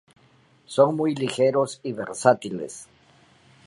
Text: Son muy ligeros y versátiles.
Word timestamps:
Son 0.65 0.95
muy 0.95 1.13
ligeros 1.13 1.79
y 1.83 1.93
versátiles. 1.93 2.87